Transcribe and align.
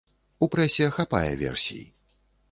У 0.45 0.45
прэсе 0.53 0.87
хапае 0.95 1.31
версій. 1.43 1.83